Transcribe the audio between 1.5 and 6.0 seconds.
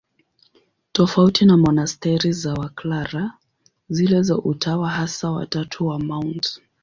monasteri za Waklara, zile za Utawa Hasa wa Tatu wa